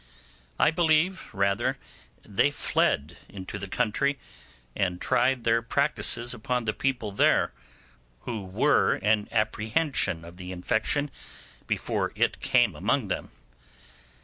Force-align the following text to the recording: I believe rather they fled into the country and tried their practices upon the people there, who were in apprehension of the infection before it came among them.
I 0.57 0.71
believe 0.71 1.29
rather 1.31 1.77
they 2.23 2.49
fled 2.49 3.19
into 3.29 3.59
the 3.59 3.67
country 3.67 4.17
and 4.75 4.99
tried 4.99 5.43
their 5.43 5.61
practices 5.61 6.33
upon 6.33 6.65
the 6.65 6.73
people 6.73 7.11
there, 7.11 7.53
who 8.21 8.43
were 8.43 8.95
in 8.95 9.27
apprehension 9.31 10.25
of 10.25 10.37
the 10.37 10.51
infection 10.51 11.11
before 11.67 12.13
it 12.15 12.39
came 12.39 12.73
among 12.75 13.09
them. 13.09 13.29